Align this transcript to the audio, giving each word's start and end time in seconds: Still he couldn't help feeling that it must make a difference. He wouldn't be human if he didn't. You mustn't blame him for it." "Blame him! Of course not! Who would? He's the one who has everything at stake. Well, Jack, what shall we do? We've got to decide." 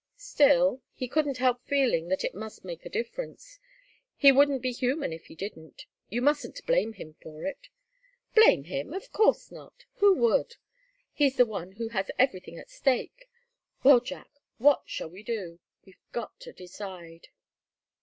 Still 0.17 0.81
he 0.95 1.07
couldn't 1.07 1.37
help 1.37 1.61
feeling 1.67 2.07
that 2.07 2.23
it 2.23 2.33
must 2.33 2.65
make 2.65 2.87
a 2.87 2.89
difference. 2.89 3.59
He 4.15 4.31
wouldn't 4.31 4.63
be 4.63 4.71
human 4.71 5.13
if 5.13 5.27
he 5.27 5.35
didn't. 5.35 5.85
You 6.09 6.23
mustn't 6.23 6.65
blame 6.65 6.93
him 6.93 7.13
for 7.21 7.45
it." 7.45 7.67
"Blame 8.33 8.63
him! 8.63 8.93
Of 8.95 9.11
course 9.11 9.51
not! 9.51 9.85
Who 9.97 10.15
would? 10.15 10.55
He's 11.13 11.37
the 11.37 11.45
one 11.45 11.73
who 11.73 11.89
has 11.89 12.09
everything 12.17 12.57
at 12.57 12.71
stake. 12.71 13.27
Well, 13.83 13.99
Jack, 13.99 14.31
what 14.57 14.81
shall 14.87 15.11
we 15.11 15.21
do? 15.21 15.59
We've 15.85 16.01
got 16.11 16.39
to 16.39 16.51
decide." 16.51 17.27